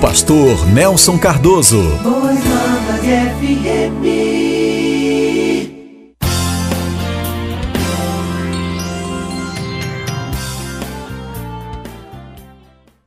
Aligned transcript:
pastor 0.00 0.64
Nelson 0.68 1.18
Cardoso. 1.18 1.82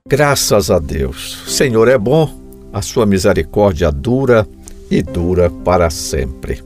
Graças 0.06 0.70
a 0.70 0.80
Deus. 0.80 1.44
O 1.48 1.50
Senhor 1.50 1.88
é 1.88 1.98
bom, 1.98 2.30
a 2.74 2.82
sua 2.82 3.06
misericórdia 3.06 3.90
dura 3.90 4.46
e 4.90 5.02
dura 5.02 5.50
para 5.50 5.90
sempre. 5.90 6.62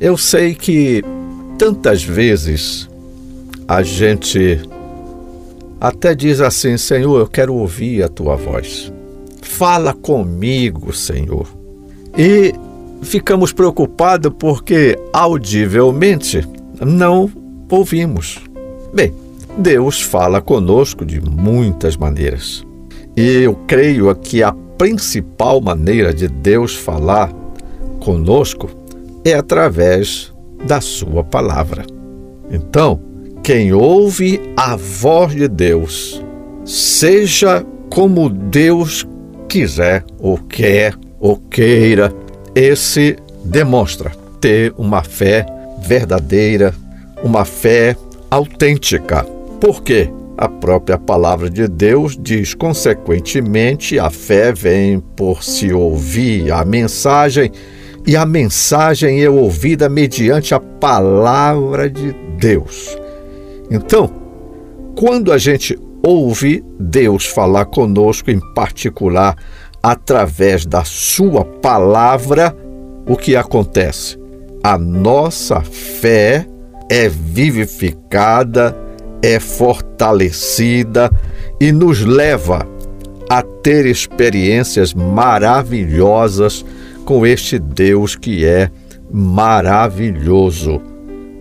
Eu 0.00 0.16
sei 0.16 0.54
que 0.54 1.04
tantas 1.58 2.02
vezes 2.02 2.88
a 3.68 3.82
gente 3.82 4.60
até 5.78 6.14
diz 6.14 6.40
assim: 6.40 6.78
Senhor, 6.78 7.18
eu 7.18 7.26
quero 7.26 7.54
ouvir 7.54 8.02
a 8.02 8.08
tua 8.08 8.36
voz. 8.36 8.91
Fala 9.52 9.92
comigo, 9.92 10.92
Senhor. 10.94 11.46
E 12.16 12.54
ficamos 13.02 13.52
preocupados 13.52 14.32
porque 14.38 14.98
audivelmente 15.12 16.42
não 16.80 17.30
ouvimos. 17.70 18.40
Bem, 18.94 19.12
Deus 19.58 20.00
fala 20.00 20.40
conosco 20.40 21.04
de 21.04 21.20
muitas 21.20 21.98
maneiras. 21.98 22.64
E 23.14 23.42
eu 23.42 23.54
creio 23.66 24.12
que 24.16 24.42
a 24.42 24.52
principal 24.78 25.60
maneira 25.60 26.14
de 26.14 26.28
Deus 26.28 26.74
falar 26.74 27.30
conosco 28.00 28.70
é 29.22 29.34
através 29.34 30.32
da 30.66 30.80
Sua 30.80 31.22
palavra. 31.22 31.84
Então, 32.50 32.98
quem 33.42 33.72
ouve 33.72 34.40
a 34.56 34.76
voz 34.76 35.34
de 35.34 35.46
Deus, 35.46 36.24
seja 36.64 37.64
como 37.90 38.30
Deus 38.30 39.06
quiser, 39.52 40.02
ou 40.18 40.38
quer, 40.38 40.94
ou 41.20 41.36
queira, 41.36 42.10
esse 42.54 43.18
demonstra 43.44 44.10
ter 44.40 44.72
uma 44.78 45.04
fé 45.04 45.44
verdadeira, 45.86 46.74
uma 47.22 47.44
fé 47.44 47.94
autêntica. 48.30 49.24
Por 49.60 49.82
quê? 49.82 50.08
A 50.38 50.48
própria 50.48 50.96
palavra 50.96 51.50
de 51.50 51.68
Deus 51.68 52.18
diz, 52.18 52.54
consequentemente, 52.54 53.98
a 53.98 54.08
fé 54.08 54.54
vem 54.54 55.00
por 55.14 55.44
se 55.44 55.70
ouvir 55.70 56.50
a 56.50 56.64
mensagem, 56.64 57.52
e 58.06 58.16
a 58.16 58.24
mensagem 58.24 59.22
é 59.22 59.28
ouvida 59.28 59.86
mediante 59.86 60.54
a 60.54 60.60
palavra 60.60 61.90
de 61.90 62.16
Deus. 62.38 62.96
Então, 63.70 64.10
quando 64.96 65.30
a 65.30 65.36
gente 65.36 65.78
ouve 66.02 66.64
Deus 66.78 67.26
falar 67.26 67.66
conosco, 67.66 68.30
em 68.30 68.40
particular 68.54 69.36
através 69.82 70.64
da 70.64 70.84
Sua 70.84 71.44
palavra, 71.44 72.56
o 73.06 73.16
que 73.16 73.34
acontece? 73.34 74.18
A 74.62 74.78
nossa 74.78 75.60
fé 75.62 76.46
é 76.88 77.08
vivificada, 77.08 78.76
é 79.22 79.40
fortalecida 79.40 81.10
e 81.60 81.72
nos 81.72 82.00
leva 82.00 82.66
a 83.28 83.42
ter 83.42 83.86
experiências 83.86 84.94
maravilhosas 84.94 86.64
com 87.04 87.26
este 87.26 87.58
Deus 87.58 88.14
que 88.14 88.44
é 88.44 88.70
maravilhoso. 89.10 90.80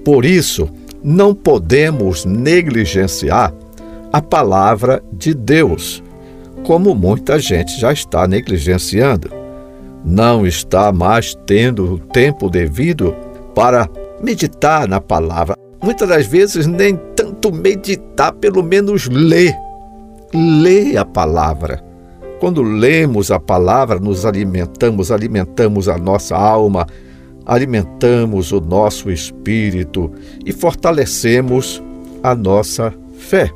Por 0.03 0.25
isso, 0.25 0.67
não 1.03 1.35
podemos 1.35 2.25
negligenciar 2.25 3.53
a 4.11 4.21
palavra 4.21 5.01
de 5.13 5.33
Deus, 5.33 6.03
como 6.65 6.93
muita 6.93 7.39
gente 7.39 7.79
já 7.79 7.93
está 7.93 8.27
negligenciando. 8.27 9.29
Não 10.03 10.45
está 10.45 10.91
mais 10.91 11.35
tendo 11.45 11.93
o 11.93 11.99
tempo 11.99 12.49
devido 12.49 13.15
para 13.55 13.87
meditar 14.21 14.87
na 14.87 14.99
palavra. 14.99 15.55
Muitas 15.81 16.09
das 16.09 16.25
vezes, 16.25 16.67
nem 16.67 16.95
tanto 17.15 17.51
meditar, 17.51 18.33
pelo 18.33 18.63
menos 18.63 19.07
ler. 19.07 19.55
Ler 20.33 20.97
a 20.97 21.05
palavra. 21.05 21.83
Quando 22.39 22.63
lemos 22.63 23.31
a 23.31 23.39
palavra, 23.39 23.99
nos 23.99 24.25
alimentamos, 24.25 25.11
alimentamos 25.11 25.87
a 25.87 25.97
nossa 25.97 26.35
alma, 26.35 26.87
alimentamos 27.45 28.51
o 28.51 28.59
nosso 28.59 29.11
espírito 29.11 30.11
e 30.45 30.51
fortalecemos 30.51 31.81
a 32.23 32.33
nossa 32.33 32.93
fé. 33.17 33.51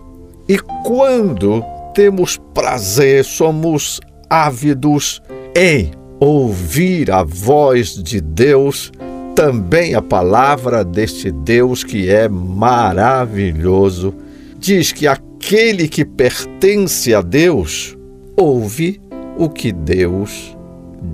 E 0.47 0.57
quando 0.83 1.63
temos 1.94 2.38
prazer, 2.53 3.23
somos 3.23 4.00
ávidos 4.29 5.22
em 5.56 5.91
ouvir 6.19 7.11
a 7.11 7.23
voz 7.23 7.95
de 7.95 8.22
Deus, 8.22 8.91
também 9.35 9.95
a 9.95 10.01
palavra 10.01 10.83
deste 10.83 11.31
Deus 11.31 11.83
que 11.83 12.09
é 12.09 12.29
maravilhoso, 12.29 14.13
diz 14.57 14.91
que 14.91 15.07
aquele 15.07 15.88
que 15.88 16.06
pertence 16.06 17.13
a 17.13 17.22
Deus 17.22 17.97
ouve 18.38 19.01
o 19.38 19.50
que 19.50 19.72
Deus 19.72 20.56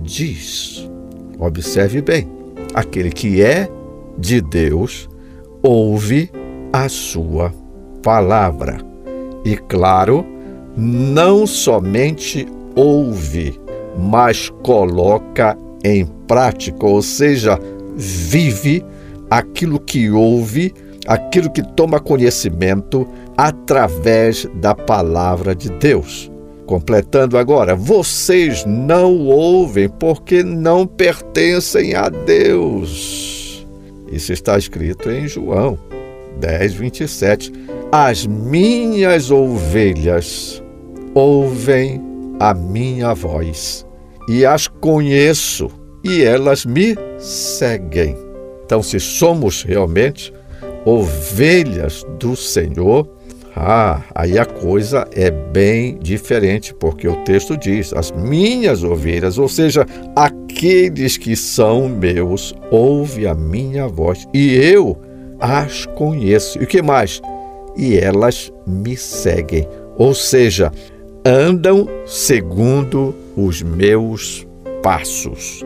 diz. 0.02 0.88
Observe 1.38 2.00
bem 2.02 2.28
aquele 2.74 3.10
que 3.10 3.42
é 3.42 3.68
de 4.18 4.40
Deus 4.40 5.08
ouve 5.62 6.30
a 6.72 6.88
sua 6.88 7.52
palavra. 8.02 8.91
E 9.44 9.56
claro, 9.56 10.24
não 10.76 11.46
somente 11.46 12.46
ouve, 12.74 13.60
mas 13.98 14.50
coloca 14.62 15.56
em 15.84 16.06
prática, 16.26 16.86
ou 16.86 17.02
seja, 17.02 17.58
vive 17.96 18.84
aquilo 19.28 19.80
que 19.80 20.10
ouve, 20.10 20.72
aquilo 21.06 21.50
que 21.50 21.62
toma 21.74 21.98
conhecimento 21.98 23.06
através 23.36 24.46
da 24.54 24.74
palavra 24.74 25.54
de 25.54 25.68
Deus. 25.70 26.30
Completando 26.66 27.36
agora, 27.36 27.74
vocês 27.74 28.64
não 28.64 29.26
ouvem 29.26 29.88
porque 29.88 30.42
não 30.42 30.86
pertencem 30.86 31.94
a 31.94 32.08
Deus. 32.08 33.66
Isso 34.10 34.32
está 34.32 34.56
escrito 34.56 35.10
em 35.10 35.26
João 35.26 35.78
10, 36.38 36.74
27. 36.74 37.52
As 37.90 38.26
minhas 38.26 39.30
ovelhas 39.30 40.62
ouvem 41.14 42.00
a 42.40 42.54
minha 42.54 43.14
voz 43.14 43.86
e 44.28 44.44
as 44.44 44.66
conheço 44.66 45.70
e 46.04 46.22
elas 46.22 46.64
me 46.64 46.96
seguem. 47.18 48.16
Então, 48.64 48.82
se 48.82 48.98
somos 48.98 49.62
realmente 49.62 50.32
ovelhas 50.84 52.04
do 52.18 52.34
Senhor, 52.34 53.08
ah, 53.54 54.02
aí 54.14 54.38
a 54.38 54.46
coisa 54.46 55.06
é 55.12 55.30
bem 55.30 55.98
diferente, 55.98 56.72
porque 56.74 57.06
o 57.06 57.22
texto 57.24 57.56
diz: 57.56 57.92
as 57.92 58.10
minhas 58.10 58.82
ovelhas, 58.82 59.36
ou 59.38 59.48
seja, 59.48 59.86
aqueles 60.16 61.18
que 61.18 61.36
são 61.36 61.88
meus, 61.88 62.54
ouve 62.70 63.26
a 63.26 63.34
minha 63.34 63.86
voz 63.86 64.26
e 64.32 64.54
eu 64.56 64.98
as 65.42 65.84
conheço. 65.84 66.58
E 66.58 66.64
o 66.64 66.66
que 66.66 66.80
mais? 66.80 67.20
E 67.76 67.98
elas 67.98 68.52
me 68.66 68.96
seguem, 68.96 69.68
ou 69.98 70.14
seja, 70.14 70.70
andam 71.26 71.88
segundo 72.06 73.14
os 73.36 73.60
meus 73.62 74.46
passos. 74.82 75.64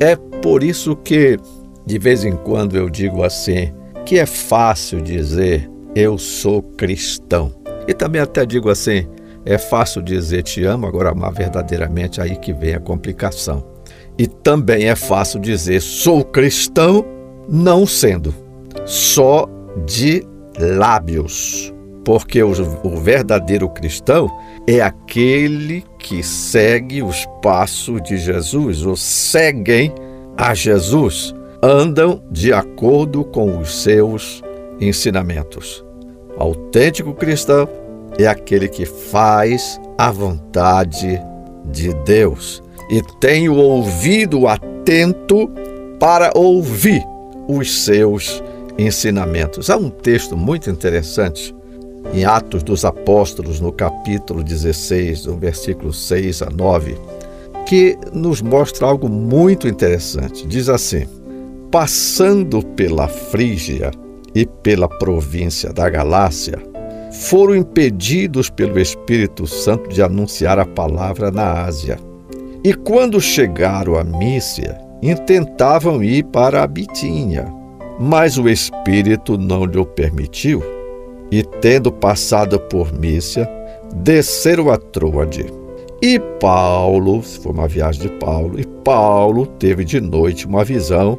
É 0.00 0.16
por 0.42 0.62
isso 0.62 0.96
que, 0.96 1.38
de 1.86 1.98
vez 1.98 2.24
em 2.24 2.36
quando, 2.36 2.76
eu 2.76 2.90
digo 2.90 3.22
assim: 3.22 3.72
que 4.04 4.18
é 4.18 4.26
fácil 4.26 5.00
dizer 5.00 5.70
eu 5.94 6.18
sou 6.18 6.62
cristão. 6.62 7.52
E 7.86 7.92
também 7.92 8.20
até 8.20 8.46
digo 8.46 8.70
assim, 8.70 9.06
é 9.44 9.58
fácil 9.58 10.02
dizer 10.02 10.42
te 10.42 10.64
amo, 10.64 10.86
agora 10.86 11.10
amar 11.10 11.32
verdadeiramente 11.32 12.20
aí 12.20 12.36
que 12.36 12.52
vem 12.52 12.74
a 12.74 12.80
complicação. 12.80 13.64
E 14.18 14.26
também 14.26 14.88
é 14.88 14.96
fácil 14.96 15.40
dizer 15.40 15.80
sou 15.80 16.24
cristão 16.24 17.04
não 17.48 17.86
sendo, 17.86 18.34
só 18.84 19.48
de 19.86 20.24
lábios. 20.58 21.72
Porque 22.04 22.42
o, 22.42 22.52
o 22.82 22.96
verdadeiro 22.96 23.68
cristão 23.68 24.28
é 24.66 24.80
aquele 24.80 25.84
que 25.98 26.22
segue 26.22 27.02
os 27.02 27.26
passos 27.40 28.02
de 28.02 28.16
Jesus, 28.16 28.84
ou 28.84 28.96
seguem 28.96 29.92
a 30.36 30.54
Jesus, 30.54 31.34
andam 31.62 32.22
de 32.30 32.52
acordo 32.52 33.24
com 33.24 33.58
os 33.58 33.82
seus 33.82 34.42
ensinamentos. 34.80 35.84
Autêntico 36.36 37.14
cristão 37.14 37.68
é 38.18 38.26
aquele 38.26 38.68
que 38.68 38.84
faz 38.84 39.80
a 39.96 40.10
vontade 40.10 41.20
de 41.66 41.94
Deus 42.04 42.62
e 42.90 43.00
tem 43.20 43.48
o 43.48 43.56
ouvido 43.56 44.48
atento 44.48 45.50
para 45.98 46.32
ouvir 46.34 47.02
os 47.48 47.84
seus 47.84 48.42
ensinamentos. 48.78 49.70
Há 49.70 49.76
um 49.76 49.90
texto 49.90 50.36
muito 50.36 50.70
interessante 50.70 51.54
em 52.12 52.24
Atos 52.24 52.62
dos 52.62 52.84
Apóstolos, 52.84 53.60
no 53.60 53.72
capítulo 53.72 54.42
16, 54.42 55.24
do 55.24 55.36
versículo 55.36 55.92
6 55.92 56.42
a 56.42 56.50
9, 56.50 56.96
que 57.66 57.96
nos 58.12 58.42
mostra 58.42 58.86
algo 58.86 59.08
muito 59.08 59.68
interessante. 59.68 60.46
Diz 60.46 60.68
assim: 60.68 61.06
Passando 61.70 62.64
pela 62.64 63.08
Frígia 63.08 63.90
e 64.34 64.44
pela 64.46 64.88
província 64.88 65.72
da 65.72 65.88
Galácia, 65.88 66.58
foram 67.12 67.54
impedidos 67.54 68.48
pelo 68.50 68.80
Espírito 68.80 69.46
Santo 69.46 69.88
de 69.90 70.02
anunciar 70.02 70.58
a 70.58 70.66
palavra 70.66 71.30
na 71.30 71.64
Ásia. 71.64 71.98
E 72.64 72.72
quando 72.72 73.20
chegaram 73.20 73.96
a 73.96 74.04
Mícia, 74.04 74.78
intentavam 75.02 76.02
ir 76.02 76.24
para 76.24 76.62
a 76.62 76.66
Bitínia, 76.66 77.52
mas 77.98 78.38
o 78.38 78.48
Espírito 78.48 79.36
não 79.38 79.64
lhe 79.64 79.84
permitiu. 79.84 80.62
E 81.30 81.42
tendo 81.42 81.90
passado 81.90 82.58
por 82.60 82.92
Mícia, 82.92 83.48
desceram 83.94 84.70
a 84.70 84.76
Troade. 84.76 85.46
E 86.02 86.18
Paulo, 86.40 87.22
foi 87.22 87.52
uma 87.52 87.68
viagem 87.68 88.02
de 88.02 88.08
Paulo, 88.18 88.58
e 88.58 88.66
Paulo 88.66 89.46
teve 89.46 89.84
de 89.84 90.00
noite 90.00 90.46
uma 90.46 90.64
visão 90.64 91.18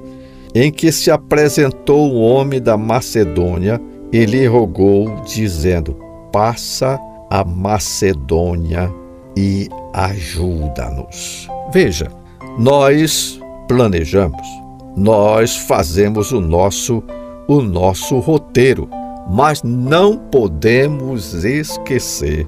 em 0.53 0.71
que 0.71 0.91
se 0.91 1.09
apresentou 1.09 2.11
um 2.11 2.21
homem 2.21 2.61
da 2.61 2.77
Macedônia 2.77 3.81
e 4.11 4.25
lhe 4.25 4.45
rogou, 4.45 5.09
dizendo: 5.25 5.97
Passa 6.31 6.99
a 7.29 7.43
Macedônia 7.43 8.93
e 9.35 9.67
ajuda-nos. 9.93 11.47
Veja, 11.71 12.11
nós 12.59 13.39
planejamos, 13.67 14.45
nós 14.95 15.55
fazemos 15.55 16.31
o 16.31 16.39
nosso 16.39 17.03
o 17.47 17.61
nosso 17.61 18.19
roteiro, 18.19 18.89
mas 19.29 19.61
não 19.63 20.17
podemos 20.17 21.43
esquecer 21.43 22.47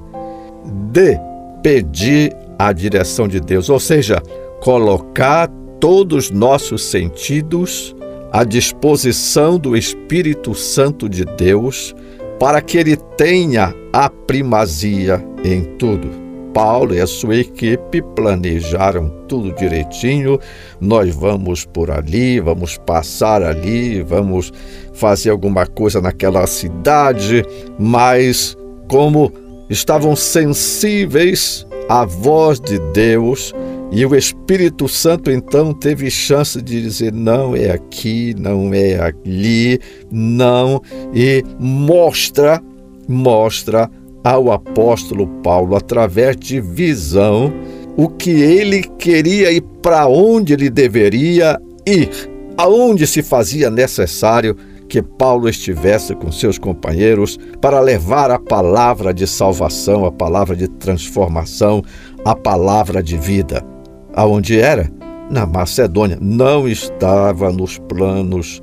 de 0.92 1.20
pedir 1.62 2.36
a 2.58 2.72
direção 2.72 3.28
de 3.28 3.40
Deus, 3.40 3.70
ou 3.70 3.80
seja, 3.80 4.22
colocar 4.62 5.50
todos 5.80 6.26
os 6.26 6.32
nossos 6.32 6.84
sentidos 6.84 7.96
à 8.32 8.44
disposição 8.44 9.60
do 9.60 9.76
Espírito 9.76 10.56
Santo 10.56 11.10
de 11.10 11.26
Deus 11.26 11.94
para 12.40 12.62
que 12.62 12.78
ele 12.78 12.96
tenha 13.18 13.74
a 13.92 14.10
primazia 14.10 15.24
em 15.44 15.64
tudo. 15.78 16.25
Paulo 16.56 16.96
e 16.96 17.02
a 17.02 17.06
sua 17.06 17.36
equipe 17.36 18.02
planejaram 18.16 19.10
tudo 19.28 19.54
direitinho. 19.56 20.40
Nós 20.80 21.14
vamos 21.14 21.66
por 21.66 21.92
ali, 21.92 22.40
vamos 22.40 22.78
passar 22.78 23.44
ali, 23.44 24.02
vamos 24.02 24.54
fazer 24.94 25.32
alguma 25.32 25.68
coisa 25.68 26.00
naquela 26.00 26.48
cidade, 26.48 27.44
mas 27.78 28.56
como 28.88 29.34
estavam 29.70 30.16
sensíveis 30.16 31.68
à 31.90 32.06
voz 32.06 32.62
de 32.62 32.80
Deus, 32.94 33.54
e 33.92 34.06
o 34.06 34.16
Espírito 34.16 34.88
Santo 34.88 35.30
então 35.30 35.74
teve 35.74 36.10
chance 36.10 36.62
de 36.62 36.82
dizer: 36.82 37.12
não 37.12 37.54
é 37.54 37.72
aqui, 37.72 38.34
não 38.40 38.74
é 38.74 38.98
ali, 38.98 39.78
não, 40.10 40.82
e 41.14 41.44
mostra, 41.60 42.64
mostra 43.10 43.92
ao 44.26 44.52
apóstolo 44.52 45.28
Paulo, 45.44 45.76
através 45.76 46.36
de 46.36 46.60
visão, 46.60 47.54
o 47.96 48.10
que 48.10 48.32
ele 48.32 48.82
queria 48.98 49.52
e 49.52 49.62
para 49.62 50.08
onde 50.08 50.54
ele 50.54 50.68
deveria 50.68 51.62
ir, 51.86 52.10
aonde 52.58 53.06
se 53.06 53.22
fazia 53.22 53.70
necessário 53.70 54.58
que 54.90 55.00
Paulo 55.00 55.48
estivesse 55.48 56.16
com 56.16 56.32
seus 56.32 56.58
companheiros 56.58 57.38
para 57.62 57.80
levar 57.80 58.32
a 58.32 58.40
palavra 58.40 59.14
de 59.14 59.28
salvação, 59.28 60.06
a 60.06 60.12
palavra 60.12 60.56
de 60.56 60.68
transformação, 60.68 61.84
a 62.26 62.36
palavra 62.36 63.04
de 63.04 63.18
vida. 63.18 63.64
Aonde 64.12 64.60
era? 64.60 64.92
Na 65.30 65.46
Macedônia. 65.46 66.18
Não 66.20 66.68
estava 66.68 67.52
nos 67.52 67.78
planos 67.78 68.60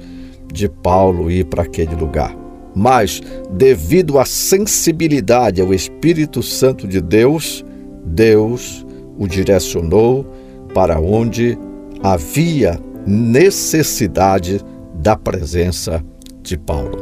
de 0.52 0.68
Paulo 0.68 1.30
ir 1.30 1.44
para 1.46 1.62
aquele 1.62 1.94
lugar. 1.94 2.41
Mas, 2.74 3.20
devido 3.50 4.18
à 4.18 4.24
sensibilidade 4.24 5.60
ao 5.60 5.74
Espírito 5.74 6.42
Santo 6.42 6.88
de 6.88 7.00
Deus, 7.00 7.64
Deus 8.04 8.86
o 9.18 9.26
direcionou 9.26 10.26
para 10.74 10.98
onde 10.98 11.58
havia 12.02 12.80
necessidade 13.06 14.60
da 14.94 15.16
presença 15.16 16.02
de 16.42 16.56
Paulo. 16.56 16.98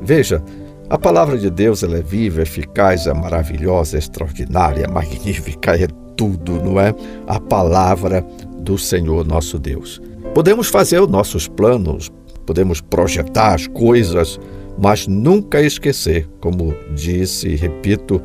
Veja, 0.00 0.42
a 0.90 0.98
palavra 0.98 1.38
de 1.38 1.48
Deus 1.48 1.82
ela 1.82 1.98
é 1.98 2.02
viva, 2.02 2.42
eficaz, 2.42 3.06
é 3.06 3.14
maravilhosa, 3.14 3.96
é 3.96 3.98
extraordinária, 3.98 4.84
é 4.84 4.88
magnífica, 4.88 5.76
é 5.76 5.86
tudo, 6.16 6.62
não 6.62 6.80
é? 6.80 6.94
A 7.26 7.40
palavra 7.40 8.24
do 8.58 8.76
Senhor 8.76 9.26
nosso 9.26 9.58
Deus. 9.58 10.00
Podemos 10.34 10.68
fazer 10.68 11.00
os 11.00 11.08
nossos 11.08 11.48
planos, 11.48 12.10
podemos 12.44 12.80
projetar 12.80 13.54
as 13.54 13.66
coisas, 13.66 14.38
mas 14.78 15.06
nunca 15.06 15.60
esquecer, 15.60 16.28
como 16.40 16.74
disse 16.94 17.48
e 17.48 17.56
repito, 17.56 18.20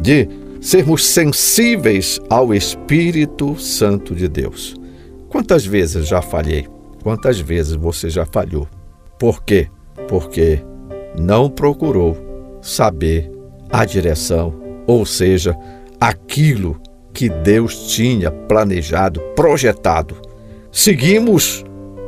de 0.00 0.28
sermos 0.60 1.04
sensíveis 1.04 2.20
ao 2.28 2.54
Espírito 2.54 3.58
Santo 3.58 4.14
de 4.14 4.28
Deus. 4.28 4.74
Quantas 5.28 5.64
vezes 5.64 6.08
já 6.08 6.22
falhei? 6.22 6.66
Quantas 7.02 7.38
vezes 7.40 7.74
você 7.74 8.10
já 8.10 8.24
falhou? 8.24 8.68
Por 9.18 9.42
quê? 9.42 9.68
Porque 10.08 10.60
não 11.18 11.50
procurou 11.50 12.16
saber 12.62 13.30
a 13.70 13.84
direção, 13.84 14.54
ou 14.86 15.04
seja, 15.04 15.56
aquilo 16.00 16.80
que 17.12 17.28
Deus 17.28 17.88
tinha 17.88 18.30
planejado, 18.30 19.20
projetado. 19.34 20.16
Seguimos 20.70 21.64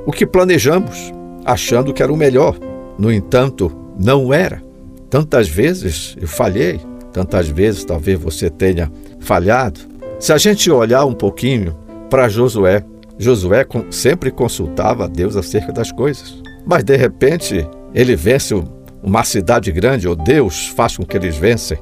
o 0.06 0.12
que 0.12 0.26
planejamos, 0.26 1.12
achando 1.44 1.92
que 1.92 2.02
era 2.02 2.12
o 2.12 2.16
melhor. 2.16 2.56
No 2.98 3.12
entanto, 3.12 3.70
não 4.02 4.32
era. 4.32 4.62
Tantas 5.10 5.48
vezes 5.48 6.16
eu 6.20 6.26
falhei, 6.26 6.80
tantas 7.12 7.48
vezes 7.48 7.84
talvez 7.84 8.18
você 8.18 8.48
tenha 8.48 8.90
falhado. 9.20 9.80
Se 10.18 10.32
a 10.32 10.38
gente 10.38 10.70
olhar 10.70 11.04
um 11.04 11.12
pouquinho 11.12 11.76
para 12.08 12.28
Josué, 12.28 12.84
Josué 13.18 13.66
sempre 13.90 14.30
consultava 14.30 15.04
a 15.04 15.08
Deus 15.08 15.36
acerca 15.36 15.72
das 15.72 15.92
coisas. 15.92 16.40
Mas 16.66 16.84
de 16.84 16.96
repente 16.96 17.66
ele 17.94 18.16
vence 18.16 18.54
uma 19.02 19.24
cidade 19.24 19.70
grande, 19.72 20.08
ou 20.08 20.14
Deus 20.14 20.68
faz 20.68 20.96
com 20.96 21.04
que 21.04 21.16
eles 21.16 21.36
vencem, 21.36 21.78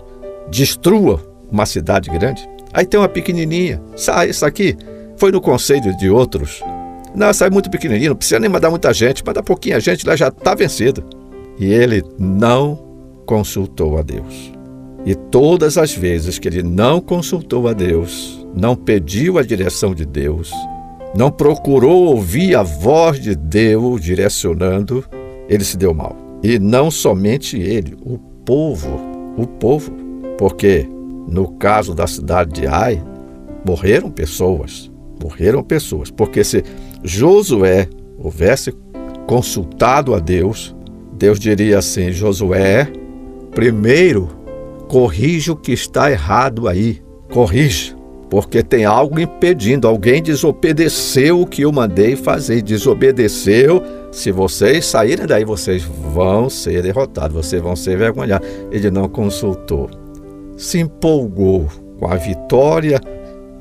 destrua 0.51 1.21
uma 1.51 1.67
cidade 1.67 2.11
grande. 2.11 2.49
Aí 2.73 2.85
tem 2.85 2.99
uma 2.99 3.09
pequenininha. 3.09 3.81
Sai, 3.97 4.31
isso 4.31 4.45
aqui 4.45 4.77
foi 5.17 5.31
no 5.31 5.41
conselho 5.41 5.97
de 5.97 6.09
outros. 6.09 6.63
Não, 7.15 7.33
sai 7.33 7.51
muito 7.51 7.71
pequenininho, 7.71 8.11
não 8.11 8.17
precisa 8.17 8.39
nem 8.39 8.49
mandar 8.49 8.71
muita 8.71 8.93
gente, 8.93 9.25
manda 9.25 9.43
pouquinha 9.43 9.81
gente, 9.81 10.07
lá 10.07 10.15
já 10.15 10.29
está 10.29 10.55
vencido. 10.55 11.18
E 11.59 11.67
ele 11.67 12.03
não 12.19 12.79
consultou 13.27 13.99
a 13.99 14.03
Deus. 14.03 14.53
E 15.05 15.15
todas 15.15 15.79
as 15.79 15.95
vezes 15.95 16.39
que 16.39 16.49
ele 16.49 16.63
não 16.63 17.01
consultou 17.01 17.69
a 17.69 17.73
Deus, 17.73 18.47
não 18.55 18.75
pediu 18.75 19.39
a 19.39 19.43
direção 19.43 19.95
de 19.95 20.05
Deus, 20.05 20.53
não 21.15 21.31
procurou 21.31 22.07
ouvir 22.07 22.55
a 22.55 22.63
voz 22.63 23.21
de 23.21 23.35
Deus 23.35 24.01
direcionando, 24.01 25.05
ele 25.49 25.65
se 25.65 25.77
deu 25.77 25.95
mal. 25.95 26.17
E 26.43 26.59
não 26.59 26.91
somente 26.91 27.59
ele, 27.59 27.97
o 28.03 28.19
povo, 28.19 29.01
o 29.37 29.47
povo, 29.47 29.93
porque 30.37 30.87
no 31.29 31.49
caso 31.53 31.95
da 31.95 32.07
cidade 32.07 32.61
de 32.61 32.67
Ai, 32.67 33.03
morreram 33.67 34.11
pessoas. 34.11 34.91
Morreram 35.23 35.63
pessoas. 35.63 36.11
Porque 36.11 36.43
se 36.43 36.65
Josué 37.03 37.89
houvesse 38.19 38.73
consultado 39.27 40.15
a 40.15 40.19
Deus, 40.19 40.75
Deus 41.19 41.39
diria 41.39 41.79
assim: 41.79 42.13
Josué, 42.13 42.91
primeiro 43.55 44.29
corrija 44.89 45.53
o 45.53 45.57
que 45.57 45.73
está 45.73 46.11
errado 46.11 46.69
aí. 46.69 47.03
Corrija. 47.31 47.97
Porque 48.31 48.63
tem 48.63 48.85
algo 48.85 49.19
impedindo, 49.19 49.89
alguém 49.89 50.23
desobedeceu 50.23 51.41
o 51.41 51.47
que 51.47 51.63
eu 51.63 51.73
mandei 51.73 52.15
fazer, 52.15 52.61
desobedeceu. 52.61 53.83
Se 54.13 54.31
vocês 54.31 54.85
saírem 54.85 55.27
daí, 55.27 55.47
vocês 55.47 55.83
vão 55.83 56.51
ser 56.51 56.83
derrotados, 56.83 57.35
vocês 57.35 57.63
vão 57.63 57.75
ser 57.75 57.95
envergonhados. 57.95 58.47
Ele 58.71 58.91
não 58.91 59.09
consultou 59.09 59.89
se 60.59 60.81
empolgou 60.81 61.69
com 61.99 62.09
a 62.09 62.17
vitória 62.17 63.01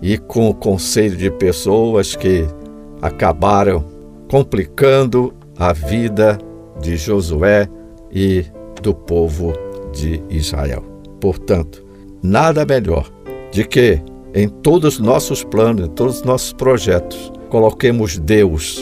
e 0.02 0.18
com 0.18 0.50
o 0.50 0.54
conselho 0.54 1.16
de 1.16 1.30
pessoas 1.30 2.16
que 2.16 2.46
acabaram 3.02 3.86
complicando 4.30 5.34
a 5.58 5.72
vida 5.72 6.38
de 6.82 6.98
Josué 6.98 7.68
e 8.12 8.46
do 8.82 8.94
povo 8.94 9.54
de 9.94 10.22
Israel. 10.30 10.84
Portanto, 11.20 11.86
nada 12.22 12.66
melhor 12.66 13.10
de 13.52 13.64
que 13.64 14.02
em 14.34 14.48
todos 14.48 14.96
os 14.96 15.00
nossos 15.00 15.44
planos, 15.44 15.88
em 15.88 15.90
todos 15.90 16.18
os 16.18 16.24
nossos 16.24 16.54
projetos, 16.54 17.32
coloquemos 17.50 18.18
Deus 18.18 18.80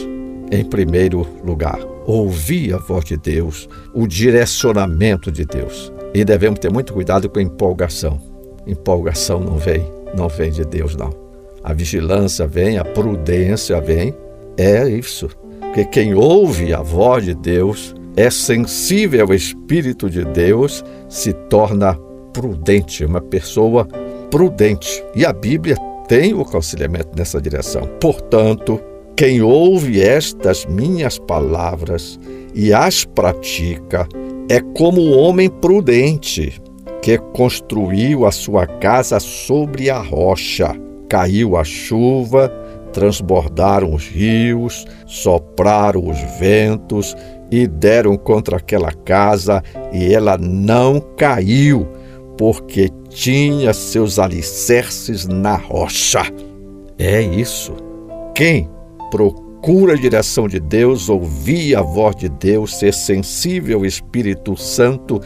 em 0.51 0.63
primeiro 0.63 1.25
lugar. 1.43 1.79
Ouvir 2.05 2.73
a 2.73 2.77
voz 2.77 3.05
de 3.05 3.17
Deus, 3.17 3.67
o 3.91 4.05
direcionamento 4.05 5.31
de 5.31 5.43
Deus 5.43 5.91
E 6.13 6.23
devemos 6.23 6.59
ter 6.59 6.71
muito 6.71 6.93
cuidado 6.93 7.27
com 7.27 7.39
a 7.39 7.41
empolgação. 7.41 8.21
Empolgação 8.67 9.39
não 9.39 9.57
vem, 9.57 9.83
não 10.15 10.29
vem 10.29 10.51
de 10.51 10.63
Deus, 10.63 10.95
não. 10.95 11.09
A 11.63 11.73
vigilância 11.73 12.45
vem, 12.45 12.77
a 12.77 12.85
prudência 12.85 13.81
vem. 13.81 14.13
É 14.55 14.87
isso. 14.87 15.29
Porque 15.75 15.89
quem 15.89 16.13
ouve 16.13 16.73
a 16.73 16.81
voz 16.81 17.25
de 17.25 17.35
Deus, 17.35 17.93
é 18.15 18.29
sensível 18.29 19.25
ao 19.25 19.33
Espírito 19.33 20.09
de 20.09 20.23
Deus, 20.23 20.81
se 21.09 21.33
torna 21.49 21.99
prudente, 22.31 23.03
uma 23.03 23.19
pessoa 23.19 23.85
prudente. 24.31 25.03
E 25.13 25.25
a 25.25 25.33
Bíblia 25.33 25.75
tem 26.07 26.33
o 26.33 26.39
aconselhamento 26.39 27.09
nessa 27.17 27.41
direção. 27.41 27.81
Portanto, 27.99 28.79
quem 29.17 29.41
ouve 29.41 30.01
estas 30.01 30.65
minhas 30.65 31.19
palavras 31.19 32.17
e 32.53 32.71
as 32.71 33.03
pratica 33.03 34.07
é 34.47 34.61
como 34.77 35.01
o 35.01 35.17
homem 35.17 35.49
prudente 35.49 36.53
que 37.01 37.17
construiu 37.33 38.25
a 38.25 38.31
sua 38.31 38.65
casa 38.65 39.19
sobre 39.19 39.89
a 39.89 39.99
rocha. 39.99 40.73
Caiu 41.09 41.57
a 41.57 41.65
chuva, 41.65 42.49
transbordaram 42.95 43.93
os 43.93 44.07
rios, 44.07 44.87
sopraram 45.05 46.07
os 46.07 46.17
ventos 46.39 47.13
e 47.51 47.67
deram 47.67 48.15
contra 48.15 48.55
aquela 48.55 48.91
casa, 48.91 49.61
e 49.91 50.13
ela 50.13 50.37
não 50.37 51.01
caiu, 51.17 51.85
porque 52.37 52.89
tinha 53.09 53.73
seus 53.73 54.17
alicerces 54.17 55.27
na 55.27 55.57
rocha. 55.57 56.21
É 56.97 57.21
isso. 57.21 57.73
Quem 58.33 58.69
procura 59.11 59.93
a 59.93 59.97
direção 59.97 60.47
de 60.47 60.61
Deus, 60.61 61.09
ouvir 61.09 61.75
a 61.75 61.81
voz 61.81 62.15
de 62.15 62.29
Deus, 62.29 62.77
ser 62.77 62.93
sensível 62.93 63.79
ao 63.79 63.85
Espírito 63.85 64.55
Santo, 64.55 65.19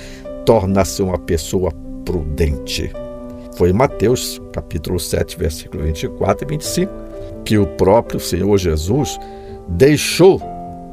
torna-se 0.43 1.03
uma 1.03 1.19
pessoa 1.19 1.71
prudente. 2.03 2.91
Foi 3.55 3.71
Mateus, 3.71 4.41
capítulo 4.53 4.99
7, 4.99 5.37
versículo 5.37 5.83
24 5.83 6.47
e 6.47 6.49
25, 6.49 7.08
que 7.49 7.57
o 7.57 7.65
próprio 7.65 8.19
Senhor 8.19 8.55
Jesus 8.59 9.19
deixou 9.69 10.39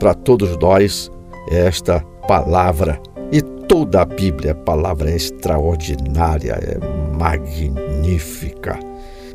para 0.00 0.14
todos 0.14 0.56
nós 0.56 1.12
esta 1.50 2.00
palavra. 2.26 2.98
E 3.30 3.42
toda 3.42 4.00
a 4.00 4.04
Bíblia, 4.06 4.52
a 4.52 4.54
palavra 4.54 5.10
é 5.10 5.16
extraordinária, 5.16 6.52
é 6.52 6.78
magnífica. 7.14 8.80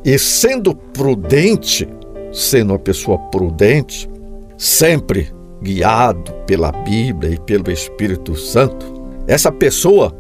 E 0.04 0.18
sendo 0.18 0.74
prudente, 0.74 1.88
sendo 2.34 2.72
uma 2.72 2.80
pessoa 2.80 3.20
prudente, 3.30 4.10
sempre 4.58 5.32
guiado 5.62 6.34
pela 6.48 6.72
Bíblia 6.72 7.34
e 7.34 7.40
pelo 7.42 7.70
Espírito 7.70 8.36
Santo, 8.36 8.84
essa 9.28 9.51
pessoa 9.51 10.12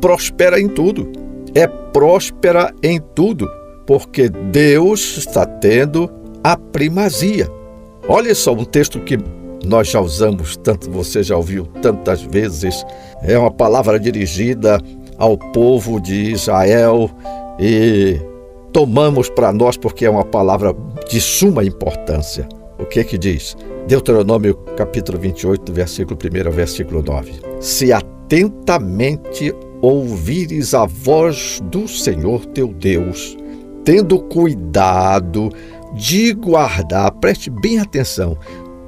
prospera 0.00 0.60
em 0.60 0.68
tudo. 0.68 1.10
É 1.52 1.66
próspera 1.66 2.72
em 2.80 3.00
tudo, 3.12 3.50
porque 3.84 4.28
Deus 4.28 5.16
está 5.16 5.44
tendo 5.44 6.22
a 6.44 6.58
primazia. 6.58 7.50
Olha 8.06 8.34
só 8.34 8.52
um 8.52 8.64
texto 8.64 9.00
que 9.00 9.18
nós 9.64 9.88
já 9.88 9.98
usamos 9.98 10.58
tanto, 10.58 10.90
você 10.90 11.22
já 11.22 11.36
ouviu 11.36 11.64
tantas 11.80 12.20
vezes. 12.20 12.84
É 13.22 13.38
uma 13.38 13.50
palavra 13.50 13.98
dirigida 13.98 14.78
ao 15.16 15.38
povo 15.38 15.98
de 15.98 16.32
Israel 16.32 17.10
e 17.58 18.20
tomamos 18.74 19.30
para 19.30 19.54
nós 19.54 19.78
porque 19.78 20.04
é 20.04 20.10
uma 20.10 20.24
palavra 20.24 20.76
de 21.08 21.18
suma 21.18 21.64
importância. 21.64 22.46
O 22.78 22.84
que 22.84 23.02
que 23.04 23.16
diz? 23.16 23.56
Deuteronômio 23.88 24.54
capítulo 24.76 25.18
28, 25.18 25.72
versículo 25.72 26.18
1 26.22 26.46
ao 26.46 26.52
versículo 26.52 27.02
9. 27.02 27.32
Se 27.60 27.90
atentamente 27.90 29.54
ouvires 29.80 30.74
a 30.74 30.84
voz 30.84 31.62
do 31.70 31.88
Senhor 31.88 32.44
teu 32.46 32.68
Deus, 32.68 33.36
tendo 33.84 34.18
cuidado 34.18 35.50
de 35.94 36.32
guardar, 36.32 37.10
preste 37.12 37.50
bem 37.50 37.78
atenção, 37.78 38.36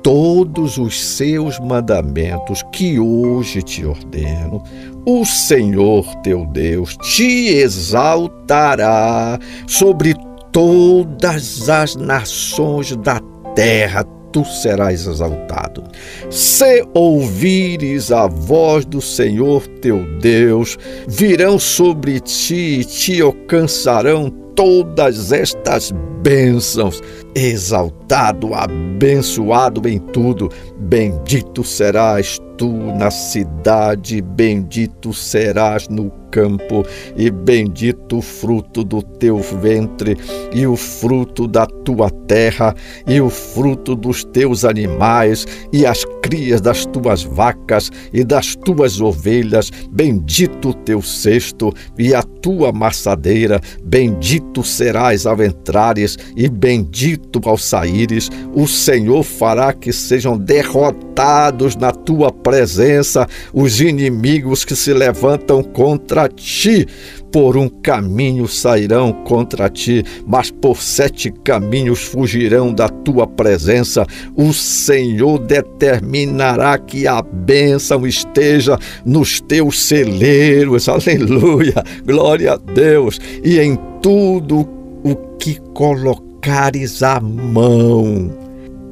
todos 0.06 0.78
os 0.78 1.02
seus 1.02 1.58
mandamentos 1.58 2.62
que 2.72 2.96
hoje 3.00 3.60
te 3.60 3.84
ordeno, 3.84 4.62
o 5.04 5.24
Senhor 5.24 6.04
teu 6.22 6.46
Deus 6.46 6.96
te 6.98 7.48
exaltará 7.48 9.36
sobre 9.66 10.14
todas 10.52 11.68
as 11.68 11.96
nações 11.96 12.94
da 12.96 13.20
terra. 13.56 14.04
Tu 14.32 14.44
serás 14.44 15.06
exaltado. 15.06 15.82
Se 16.30 16.86
ouvires 16.94 18.12
a 18.12 18.26
voz 18.26 18.84
do 18.84 19.00
Senhor 19.00 19.66
teu 19.80 20.04
Deus, 20.20 20.78
virão 21.08 21.58
sobre 21.58 22.20
ti 22.20 22.80
e 22.80 22.84
te 22.84 23.20
alcançarão 23.20 24.30
todas 24.54 25.32
estas 25.32 25.92
bênçãos. 26.26 27.00
Exaltado, 27.36 28.52
abençoado 28.52 29.86
em 29.88 29.98
tudo, 29.98 30.50
bendito 30.80 31.62
serás 31.62 32.40
tu 32.56 32.72
na 32.98 33.10
cidade, 33.10 34.20
bendito 34.22 35.12
serás 35.12 35.86
no 35.88 36.10
campo, 36.30 36.84
e 37.16 37.30
bendito 37.30 38.18
o 38.18 38.22
fruto 38.22 38.82
do 38.82 39.02
teu 39.02 39.38
ventre, 39.38 40.16
e 40.54 40.66
o 40.66 40.76
fruto 40.76 41.46
da 41.46 41.66
tua 41.66 42.10
terra, 42.26 42.74
e 43.06 43.20
o 43.20 43.30
fruto 43.30 43.94
dos 43.94 44.24
teus 44.24 44.64
animais, 44.64 45.46
e 45.72 45.86
as 45.86 46.04
crias 46.22 46.60
das 46.60 46.84
tuas 46.86 47.22
vacas 47.22 47.90
e 48.12 48.24
das 48.24 48.56
tuas 48.56 49.00
ovelhas, 49.00 49.70
bendito 49.90 50.70
o 50.70 50.74
teu 50.74 51.00
cesto 51.00 51.72
e 51.98 52.14
a 52.14 52.22
tua 52.22 52.72
maçadeira, 52.72 53.60
bendito 53.82 54.64
serás 54.64 55.26
ao 55.26 55.42
entrares 55.42 56.15
e 56.36 56.48
bendito 56.48 57.40
ao 57.44 57.56
saíres. 57.56 58.30
O 58.54 58.66
Senhor 58.66 59.22
fará 59.22 59.72
que 59.72 59.92
sejam 59.92 60.36
derrotados 60.36 61.76
na 61.76 61.92
tua 61.92 62.32
presença 62.32 63.26
os 63.52 63.80
inimigos 63.80 64.64
que 64.64 64.76
se 64.76 64.92
levantam 64.92 65.62
contra 65.62 66.28
ti. 66.28 66.86
Por 67.32 67.56
um 67.56 67.68
caminho 67.68 68.48
sairão 68.48 69.12
contra 69.12 69.68
ti, 69.68 70.02
mas 70.26 70.50
por 70.50 70.80
sete 70.80 71.30
caminhos 71.30 72.02
fugirão 72.02 72.72
da 72.72 72.88
tua 72.88 73.26
presença. 73.26 74.06
O 74.34 74.54
Senhor 74.54 75.38
determinará 75.38 76.78
que 76.78 77.06
a 77.06 77.20
bênção 77.20 78.06
esteja 78.06 78.78
nos 79.04 79.40
teus 79.40 79.82
celeiros. 79.82 80.88
Aleluia! 80.88 81.84
Glória 82.06 82.54
a 82.54 82.56
Deus! 82.56 83.20
E 83.44 83.58
em 83.58 83.76
tudo 84.00 84.66
o 85.04 85.14
que 85.46 85.60
colocares 85.74 87.04
a 87.04 87.20
mão, 87.20 88.32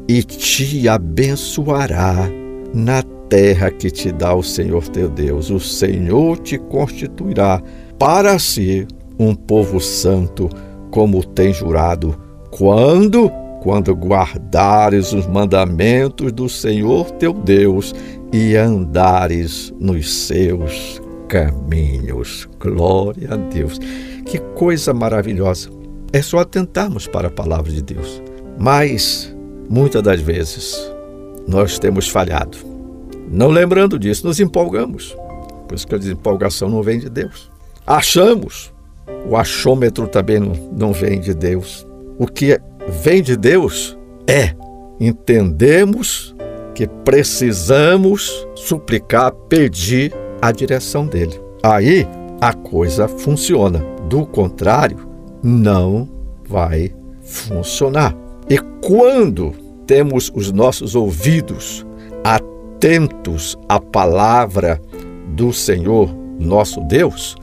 e 0.06 0.23
te 0.23 0.88
abençoará 0.88 2.28
na 2.73 3.02
terra 3.28 3.73
que 3.73 3.90
te 3.90 4.12
dá 4.12 4.32
o 4.32 4.42
Senhor 4.44 4.87
teu 4.90 5.08
Deus. 5.08 5.50
O 5.50 5.58
Senhor 5.58 6.38
te 6.38 6.56
constituirá 6.56 7.61
para 7.99 8.38
si 8.38 8.87
um 9.18 9.34
povo 9.34 9.80
santo, 9.80 10.49
como 10.92 11.25
tem 11.25 11.52
jurado. 11.52 12.16
Quando? 12.52 13.28
Quando 13.61 13.92
guardares 13.92 15.12
os 15.12 15.26
mandamentos 15.26 16.30
do 16.30 16.49
Senhor 16.49 17.11
teu 17.12 17.32
Deus 17.32 17.92
e 18.32 18.54
andares 18.54 19.75
nos 19.80 20.28
seus 20.28 21.02
caminhos. 21.28 22.49
Glória 22.61 23.32
a 23.32 23.37
Deus. 23.37 23.80
Que 24.25 24.38
coisa 24.54 24.94
maravilhosa. 24.94 25.74
É 26.14 26.23
só 26.23 26.38
atentarmos 26.38 27.09
para 27.09 27.26
a 27.26 27.30
palavra 27.30 27.73
de 27.73 27.83
Deus. 27.83 28.23
Mas, 28.56 29.35
muitas 29.68 30.00
das 30.00 30.21
vezes, 30.21 30.78
nós 31.44 31.76
temos 31.76 32.09
falhado. 32.09 32.56
Não 33.28 33.49
lembrando 33.49 33.99
disso, 33.99 34.25
nos 34.25 34.38
empolgamos. 34.38 35.12
Por 35.66 35.75
isso 35.75 35.85
que 35.85 35.94
a 35.97 35.99
desempolgação 35.99 36.68
não 36.68 36.85
vem 36.85 37.00
de 37.00 37.11
Deus. 37.11 37.50
Achamos. 37.85 38.73
O 39.28 39.37
achômetro 39.37 40.06
também 40.06 40.38
não, 40.38 40.52
não 40.73 40.92
vem 40.92 41.18
de 41.18 41.35
Deus. 41.35 41.85
O 42.16 42.28
que 42.28 42.61
vem 43.02 43.21
de 43.21 43.37
Deus 43.37 43.99
é 44.28 44.54
entendemos 45.00 46.33
que 46.76 46.87
precisamos 46.87 48.47
suplicar, 48.54 49.33
pedir 49.49 50.14
a 50.40 50.52
direção 50.52 51.09
dele. 51.09 51.40
Aí 51.61 52.06
a 52.40 52.52
coisa 52.52 53.09
funciona. 53.09 53.80
Do 54.09 54.25
contrário, 54.25 55.13
não 55.45 56.09
vai 56.49 56.91
funcionar. 57.23 58.17
E 58.49 58.59
quando 58.81 59.53
temos 59.87 60.33
os 60.35 60.51
nossos 60.51 60.95
ouvidos 60.95 61.87
atentos 62.25 63.57
à 63.69 63.79
palavra 63.79 64.81
do 65.29 65.53
Senhor 65.53 66.09
nosso 66.41 66.81
Deus, 66.81 67.37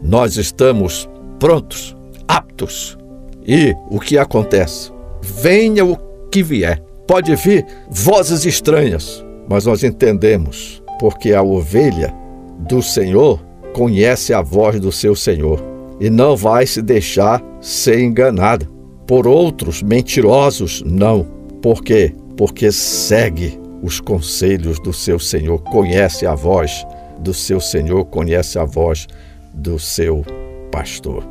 nós 0.00 0.36
estamos 0.36 1.08
prontos, 1.40 1.96
aptos. 2.28 2.96
E 3.44 3.74
o 3.90 3.98
que 3.98 4.16
acontece? 4.16 4.92
Venha 5.20 5.84
o 5.84 5.96
que 6.30 6.42
vier. 6.42 6.80
Pode 7.06 7.34
vir 7.34 7.66
vozes 7.90 8.44
estranhas, 8.44 9.24
mas 9.48 9.64
nós 9.64 9.82
entendemos, 9.82 10.82
porque 11.00 11.32
a 11.32 11.42
ovelha 11.42 12.14
do 12.58 12.82
Senhor 12.82 13.40
conhece 13.72 14.34
a 14.34 14.42
voz 14.42 14.78
do 14.78 14.92
seu 14.92 15.16
Senhor 15.16 15.67
e 16.00 16.08
não 16.10 16.36
vai 16.36 16.66
se 16.66 16.80
deixar 16.80 17.42
ser 17.60 18.00
enganada 18.00 18.68
por 19.06 19.26
outros 19.26 19.82
mentirosos, 19.82 20.82
não. 20.84 21.26
Por 21.62 21.82
quê? 21.82 22.14
Porque 22.36 22.70
segue 22.70 23.58
os 23.82 24.00
conselhos 24.00 24.78
do 24.80 24.92
seu 24.92 25.18
Senhor, 25.18 25.58
conhece 25.62 26.26
a 26.26 26.34
voz 26.34 26.86
do 27.20 27.32
seu 27.32 27.60
Senhor, 27.60 28.04
conhece 28.04 28.58
a 28.58 28.64
voz 28.64 29.06
do 29.54 29.78
seu 29.78 30.24
pastor. 30.70 31.24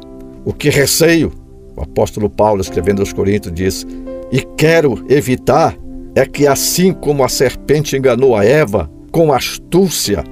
O 0.43 0.53
que 0.53 0.69
receio, 0.69 1.31
o 1.75 1.81
apóstolo 1.81 2.29
Paulo, 2.29 2.61
escrevendo 2.61 3.01
aos 3.01 3.13
Coríntios, 3.13 3.53
diz: 3.53 3.85
E 4.31 4.41
quero 4.57 5.05
evitar 5.09 5.77
é 6.15 6.25
que, 6.25 6.47
assim 6.47 6.93
como 6.93 7.23
a 7.23 7.29
serpente 7.29 7.95
enganou 7.95 8.35
a 8.35 8.43
Eva 8.43 8.89
com 9.11 9.31
astúcia, 9.31 10.23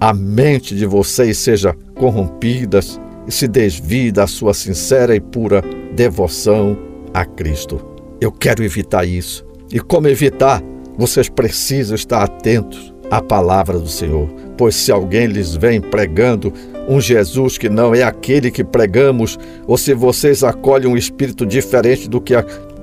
a 0.00 0.14
mente 0.14 0.74
de 0.74 0.86
vocês 0.86 1.36
seja 1.36 1.74
corrompida 1.94 2.80
e 3.26 3.32
se 3.32 3.48
desvie 3.48 4.12
da 4.12 4.26
sua 4.26 4.54
sincera 4.54 5.14
e 5.14 5.20
pura 5.20 5.62
devoção 5.94 6.76
a 7.12 7.24
Cristo. 7.24 7.80
Eu 8.20 8.30
quero 8.32 8.62
evitar 8.62 9.04
isso. 9.04 9.44
E 9.72 9.80
como 9.80 10.08
evitar? 10.08 10.62
Vocês 10.96 11.28
precisam 11.28 11.94
estar 11.94 12.22
atentos 12.22 12.94
à 13.10 13.20
palavra 13.20 13.78
do 13.78 13.88
Senhor, 13.88 14.28
pois 14.56 14.74
se 14.74 14.90
alguém 14.90 15.26
lhes 15.26 15.54
vem 15.54 15.80
pregando 15.80 16.52
um 16.88 17.00
Jesus 17.00 17.58
que 17.58 17.68
não 17.68 17.94
é 17.94 18.02
aquele 18.02 18.50
que 18.50 18.64
pregamos, 18.64 19.38
ou 19.66 19.76
se 19.76 19.92
vocês 19.92 20.42
acolhem 20.42 20.88
um 20.88 20.96
espírito 20.96 21.44
diferente 21.44 22.08
do 22.08 22.20
que 22.20 22.34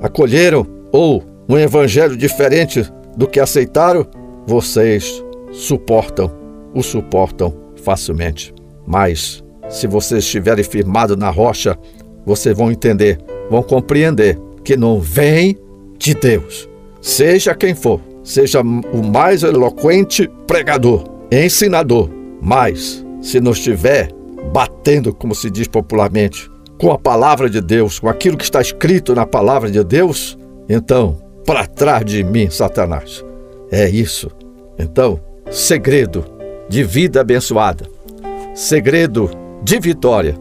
acolheram, 0.02 0.68
ou 0.92 1.24
um 1.50 1.58
evangelho 1.58 2.16
diferente 2.16 2.86
do 3.18 3.28
que 3.28 3.40
aceitaram, 3.40 4.06
vocês 4.46 5.24
suportam, 5.52 6.32
o 6.74 6.84
suportam 6.84 7.54
facilmente. 7.84 8.54
Mas 8.86 9.43
se 9.70 9.88
vocês 9.88 10.24
estiverem 10.24 10.64
firmados 10.64 11.18
na 11.18 11.30
rocha, 11.30 11.78
vocês 12.26 12.56
vão 12.56 12.72
entender, 12.72 13.20
vão 13.50 13.62
compreender 13.62 14.40
que 14.64 14.78
não 14.78 15.00
vem 15.00 15.58
de 15.98 16.14
Deus. 16.14 16.70
Seja 17.02 17.56
quem 17.56 17.76
for, 17.76 18.00
seja 18.24 18.62
o 18.62 19.04
mais 19.04 19.44
eloquente 19.44 20.30
pregador, 20.48 21.04
ensinador, 21.32 22.10
mas 22.42 23.06
se 23.22 23.40
não 23.40 23.52
estiver 23.52 24.10
batendo, 24.54 25.14
como 25.14 25.34
se 25.34 25.50
diz 25.50 25.68
popularmente, 25.68 26.50
com 26.78 26.92
a 26.92 27.00
palavra 27.00 27.50
de 27.50 27.62
Deus, 27.62 28.00
com 28.00 28.10
aquilo 28.10 28.38
que 28.38 28.44
está 28.44 28.62
escrito 28.62 29.16
na 29.16 29.26
palavra 29.26 29.72
de 29.72 29.84
Deus, 29.84 30.38
então, 30.68 31.18
para 31.46 31.66
trás 31.66 32.06
de 32.06 32.24
mim, 32.24 32.50
Satanás. 32.50 33.24
É 33.72 33.90
isso. 33.90 34.30
Então, 34.78 35.20
segredo 35.50 36.26
de 36.70 36.84
vida 36.84 37.22
abençoada, 37.22 37.86
segredo 38.54 39.30
de 39.64 39.80
vitória, 39.80 40.38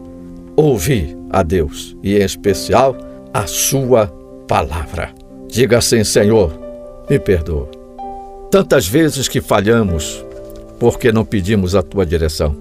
ouvir 0.55 1.17
a 1.29 1.41
Deus 1.41 1.95
e, 2.03 2.15
em 2.15 2.23
especial, 2.23 2.95
a 3.33 3.47
Sua 3.47 4.07
palavra. 4.47 5.13
Diga 5.47 5.77
assim, 5.77 6.03
Senhor, 6.03 6.51
me 7.09 7.17
perdoa. 7.19 7.69
Tantas 8.51 8.87
vezes 8.87 9.27
que 9.27 9.41
falhamos 9.41 10.23
porque 10.79 11.11
não 11.11 11.25
pedimos 11.25 11.75
a 11.75 11.81
Tua 11.81 12.05
direção 12.05 12.55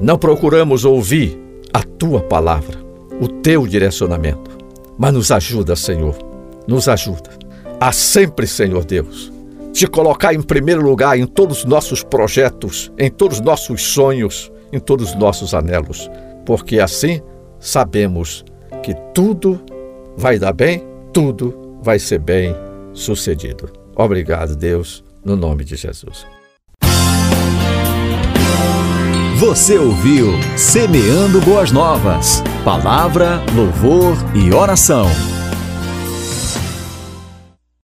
não 0.00 0.16
procuramos 0.16 0.84
ouvir 0.84 1.36
a 1.72 1.82
tua 1.82 2.20
palavra, 2.20 2.78
o 3.20 3.28
teu 3.28 3.66
direcionamento. 3.66 4.56
Mas 4.96 5.12
nos 5.12 5.32
ajuda, 5.32 5.74
Senhor, 5.74 6.16
nos 6.66 6.88
ajuda 6.88 7.30
a 7.80 7.92
sempre, 7.92 8.46
Senhor 8.46 8.84
Deus, 8.84 9.32
te 9.72 9.86
colocar 9.86 10.34
em 10.34 10.42
primeiro 10.42 10.82
lugar 10.82 11.18
em 11.18 11.26
todos 11.26 11.58
os 11.58 11.64
nossos 11.64 12.02
projetos, 12.02 12.92
em 12.98 13.10
todos 13.10 13.38
os 13.38 13.44
nossos 13.44 13.82
sonhos, 13.82 14.52
em 14.72 14.78
todos 14.78 15.10
os 15.10 15.14
nossos 15.14 15.54
anelos, 15.54 16.10
porque 16.44 16.80
assim 16.80 17.20
sabemos 17.58 18.44
que 18.82 18.94
tudo 19.14 19.60
vai 20.16 20.38
dar 20.38 20.52
bem, 20.52 20.82
tudo 21.12 21.78
vai 21.82 21.98
ser 21.98 22.18
bem 22.18 22.54
sucedido. 22.92 23.70
Obrigado, 23.94 24.56
Deus, 24.56 25.04
no 25.24 25.36
nome 25.36 25.64
de 25.64 25.76
Jesus. 25.76 26.26
Você 29.38 29.78
ouviu 29.78 30.32
Semeando 30.56 31.40
Boas 31.40 31.70
Novas. 31.70 32.42
Palavra, 32.64 33.40
louvor 33.54 34.16
e 34.34 34.52
oração. 34.52 35.06